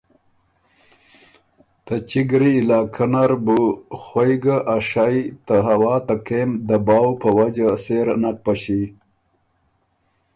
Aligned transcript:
ته 1.85 1.95
چِګ 2.09 2.25
ګری 2.29 2.51
علاقۀ 2.61 3.05
نر 3.11 3.31
بُو 3.45 3.59
خوَئ 4.01 4.33
ګه 4.43 4.57
ا 4.75 4.77
شئ 4.89 5.17
ته 5.45 5.55
هوا 5.67 5.95
ته 6.07 6.15
کېم 6.25 6.49
دباؤ 6.67 7.07
په 7.21 7.29
وجه 7.37 7.69
سېره 7.83 8.15
نک 8.21 8.37
پݭی 8.45 8.81